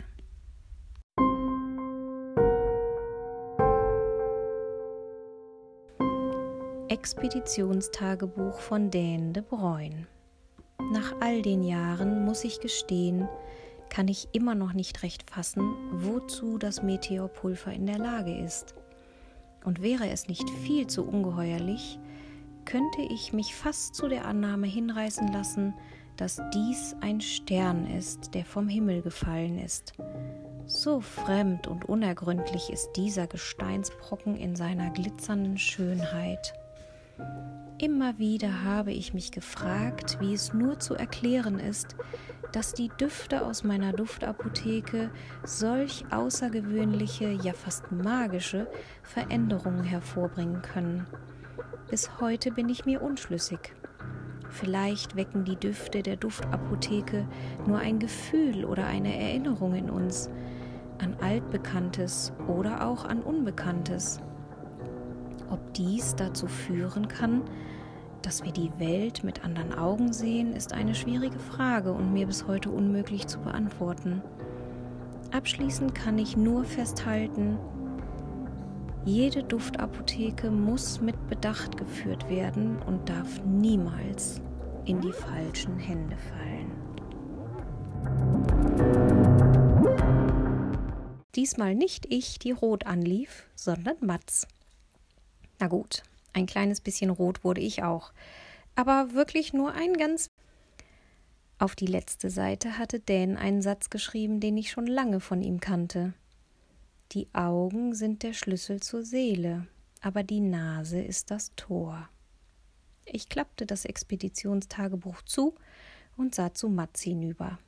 Expeditionstagebuch 6.88 8.58
von 8.60 8.90
Dan 8.90 9.34
de 9.34 9.42
Bruyne. 9.42 10.06
Nach 10.92 11.14
all 11.20 11.42
den 11.42 11.62
Jahren 11.62 12.24
muss 12.24 12.44
ich 12.44 12.60
gestehen, 12.60 13.28
kann 13.90 14.09
ich 14.09 14.28
immer 14.33 14.54
noch 14.54 14.73
nicht 14.73 15.02
recht 15.02 15.30
fassen, 15.30 15.75
wozu 15.92 16.59
das 16.59 16.83
Meteorpulver 16.83 17.73
in 17.73 17.87
der 17.87 17.99
Lage 17.99 18.37
ist. 18.37 18.75
Und 19.64 19.83
wäre 19.83 20.09
es 20.09 20.28
nicht 20.28 20.49
viel 20.49 20.87
zu 20.87 21.07
ungeheuerlich, 21.07 21.99
könnte 22.64 23.02
ich 23.02 23.33
mich 23.33 23.54
fast 23.54 23.95
zu 23.95 24.09
der 24.09 24.26
Annahme 24.26 24.66
hinreißen 24.66 25.33
lassen, 25.33 25.75
dass 26.18 26.40
dies 26.52 26.97
ein 27.00 27.21
Stern 27.21 27.87
ist, 27.87 28.35
der 28.35 28.45
vom 28.45 28.68
Himmel 28.68 29.02
gefallen 29.02 29.59
ist. 29.59 29.95
So 30.66 31.00
fremd 31.00 31.66
und 31.66 31.87
unergründlich 31.87 32.71
ist 32.71 32.92
dieser 32.97 33.26
Gesteinsbrocken 33.26 34.37
in 34.37 34.54
seiner 34.54 34.90
glitzernden 34.90 35.57
Schönheit. 35.57 36.52
Immer 37.78 38.18
wieder 38.18 38.64
habe 38.64 38.92
ich 38.92 39.14
mich 39.14 39.30
gefragt, 39.30 40.18
wie 40.21 40.35
es 40.35 40.52
nur 40.52 40.80
zu 40.80 40.95
erklären 40.95 41.61
ist, 41.61 41.97
dass 42.52 42.72
die 42.72 42.88
Düfte 42.88 43.44
aus 43.44 43.64
meiner 43.64 43.92
Duftapotheke 43.92 45.10
solch 45.44 46.04
außergewöhnliche, 46.10 47.30
ja 47.30 47.52
fast 47.52 47.92
magische 47.92 48.66
Veränderungen 49.02 49.84
hervorbringen 49.84 50.62
können. 50.62 51.06
Bis 51.90 52.20
heute 52.20 52.50
bin 52.50 52.68
ich 52.68 52.84
mir 52.84 53.02
unschlüssig. 53.02 53.74
Vielleicht 54.50 55.16
wecken 55.16 55.44
die 55.44 55.56
Düfte 55.56 56.02
der 56.02 56.16
Duftapotheke 56.16 57.26
nur 57.66 57.78
ein 57.78 57.98
Gefühl 57.98 58.64
oder 58.64 58.86
eine 58.86 59.14
Erinnerung 59.18 59.74
in 59.74 59.90
uns 59.90 60.30
an 60.98 61.16
Altbekanntes 61.20 62.32
oder 62.46 62.86
auch 62.86 63.04
an 63.04 63.22
Unbekanntes. 63.22 64.20
Ob 65.50 65.72
dies 65.74 66.14
dazu 66.16 66.46
führen 66.46 67.08
kann, 67.08 67.42
dass 68.22 68.44
wir 68.44 68.52
die 68.52 68.70
Welt 68.78 69.25
mit 69.25 69.44
anderen 69.44 69.72
Augen 69.75 70.12
sehen, 70.12 70.52
ist 70.54 70.72
eine 70.72 70.94
schwierige 70.94 71.38
Frage 71.38 71.92
und 71.92 72.12
mir 72.12 72.26
bis 72.26 72.46
heute 72.46 72.70
unmöglich 72.70 73.26
zu 73.26 73.38
beantworten. 73.40 74.22
Abschließend 75.30 75.94
kann 75.94 76.18
ich 76.18 76.37
nur 76.37 76.64
festhalten, 76.64 77.58
jede 79.04 79.42
Duftapotheke 79.42 80.50
muss 80.50 81.00
mit 81.00 81.28
Bedacht 81.28 81.78
geführt 81.78 82.28
werden 82.28 82.82
und 82.82 83.08
darf 83.08 83.42
niemals 83.44 84.42
in 84.84 85.00
die 85.00 85.12
falschen 85.12 85.78
Hände 85.78 86.16
fallen. 86.16 86.72
Diesmal 91.34 91.75
nicht 91.75 92.06
ich, 92.12 92.38
die 92.38 92.50
rot 92.50 92.87
anlief, 92.87 93.48
sondern 93.54 93.96
Matz. 94.00 94.46
Na 95.58 95.68
gut, 95.68 96.02
ein 96.38 96.47
kleines 96.47 96.80
bisschen 96.80 97.11
rot 97.11 97.45
wurde 97.45 97.61
ich 97.61 97.83
auch, 97.83 98.12
aber 98.75 99.12
wirklich 99.12 99.52
nur 99.52 99.73
ein 99.73 99.95
ganz. 99.95 100.30
Auf 101.59 101.75
die 101.75 101.87
letzte 101.87 102.30
Seite 102.30 102.78
hatte 102.78 103.00
Dan 103.00 103.37
einen 103.37 103.62
Satz 103.62 103.90
geschrieben, 103.90 104.38
den 104.38 104.57
ich 104.57 104.71
schon 104.71 104.87
lange 104.87 105.18
von 105.18 105.42
ihm 105.42 105.59
kannte. 105.61 106.14
Die 107.12 107.28
Augen 107.35 107.95
sind 107.95 108.23
der 108.23 108.33
Schlüssel 108.33 108.80
zur 108.80 109.02
Seele, 109.02 109.66
aber 110.00 110.23
die 110.23 110.40
Nase 110.40 111.00
ist 111.00 111.33
das 111.33 111.52
Tor. 111.57 112.09
Ich 113.04 113.28
klappte 113.28 113.66
das 113.66 113.85
Expeditionstagebuch 113.85 115.23
zu 115.23 115.57
und 116.16 116.35
sah 116.35 116.54
zu 116.54 116.68
Matz 116.68 117.00
hinüber. 117.00 117.59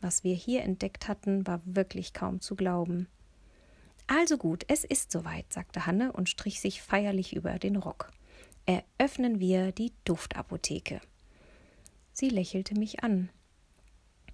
Was 0.00 0.24
wir 0.24 0.34
hier 0.34 0.62
entdeckt 0.62 1.08
hatten, 1.08 1.46
war 1.46 1.62
wirklich 1.64 2.12
kaum 2.12 2.40
zu 2.40 2.56
glauben. 2.56 3.08
Also 4.06 4.36
gut, 4.36 4.64
es 4.68 4.84
ist 4.84 5.10
soweit, 5.10 5.50
sagte 5.52 5.86
Hanne 5.86 6.12
und 6.12 6.28
strich 6.28 6.60
sich 6.60 6.82
feierlich 6.82 7.34
über 7.34 7.58
den 7.58 7.76
Rock. 7.76 8.12
Eröffnen 8.66 9.40
wir 9.40 9.72
die 9.72 9.92
Duftapotheke. 10.04 11.00
Sie 12.12 12.28
lächelte 12.28 12.78
mich 12.78 13.02
an. 13.02 13.30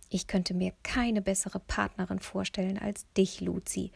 Ich 0.09 0.27
könnte 0.27 0.55
mir 0.55 0.73
keine 0.83 1.23
bessere 1.23 1.61
Partnerin 1.61 2.19
vorstellen 2.19 2.79
als 2.79 3.07
dich, 3.17 3.41
Luzi. 3.41 3.93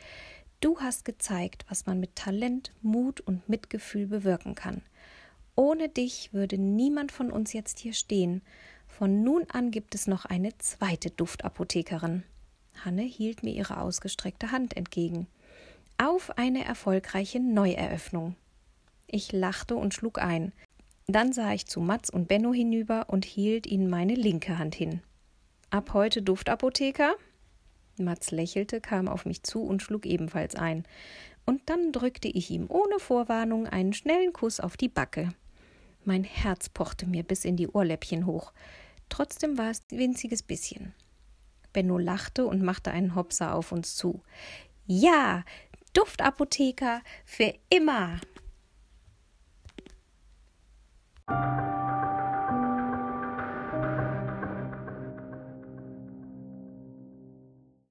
Du 0.60 0.78
hast 0.80 1.04
gezeigt, 1.04 1.66
was 1.68 1.86
man 1.86 1.98
mit 1.98 2.14
Talent, 2.14 2.72
Mut 2.80 3.20
und 3.20 3.48
Mitgefühl 3.48 4.06
bewirken 4.06 4.54
kann. 4.54 4.82
Ohne 5.56 5.88
dich 5.88 6.32
würde 6.32 6.56
niemand 6.56 7.10
von 7.10 7.32
uns 7.32 7.52
jetzt 7.52 7.80
hier 7.80 7.92
stehen. 7.92 8.42
Von 8.86 9.24
nun 9.24 9.44
an 9.50 9.72
gibt 9.72 9.94
es 9.96 10.06
noch 10.06 10.24
eine 10.24 10.56
zweite 10.58 11.10
Duftapothekerin. 11.10 12.22
Hanne 12.84 13.02
hielt 13.02 13.42
mir 13.42 13.52
ihre 13.52 13.80
ausgestreckte 13.80 14.52
Hand 14.52 14.76
entgegen 14.76 15.26
auf 15.98 16.36
eine 16.38 16.64
erfolgreiche 16.64 17.40
Neueröffnung. 17.40 18.36
Ich 19.06 19.32
lachte 19.32 19.76
und 19.76 19.94
schlug 19.94 20.18
ein. 20.18 20.52
Dann 21.06 21.32
sah 21.32 21.52
ich 21.52 21.66
zu 21.66 21.80
Mats 21.80 22.10
und 22.10 22.28
Benno 22.28 22.52
hinüber 22.52 23.06
und 23.08 23.24
hielt 23.24 23.66
ihnen 23.66 23.90
meine 23.90 24.14
linke 24.14 24.58
Hand 24.58 24.74
hin. 24.74 25.00
Ab 25.70 25.92
heute 25.92 26.22
Duftapotheker? 26.22 27.14
Mats 27.98 28.30
lächelte, 28.30 28.80
kam 28.80 29.08
auf 29.08 29.26
mich 29.26 29.42
zu 29.42 29.62
und 29.62 29.82
schlug 29.82 30.06
ebenfalls 30.06 30.54
ein. 30.54 30.84
Und 31.46 31.62
dann 31.66 31.92
drückte 31.92 32.28
ich 32.28 32.50
ihm 32.50 32.66
ohne 32.68 32.98
Vorwarnung 32.98 33.66
einen 33.66 33.92
schnellen 33.92 34.32
Kuss 34.32 34.60
auf 34.60 34.76
die 34.76 34.88
Backe. 34.88 35.28
Mein 36.04 36.24
Herz 36.24 36.68
pochte 36.68 37.06
mir 37.06 37.22
bis 37.22 37.44
in 37.44 37.56
die 37.56 37.68
Ohrläppchen 37.68 38.26
hoch. 38.26 38.52
Trotzdem 39.08 39.58
war 39.58 39.70
es 39.70 39.82
ein 39.90 39.98
winziges 39.98 40.42
bisschen. 40.42 40.94
Benno 41.72 41.98
lachte 41.98 42.46
und 42.46 42.62
machte 42.62 42.90
einen 42.90 43.14
Hopser 43.14 43.54
auf 43.54 43.72
uns 43.72 43.96
zu. 43.96 44.22
Ja, 44.86 45.44
Duftapotheker 45.94 47.02
für 47.24 47.54
immer. 47.70 48.20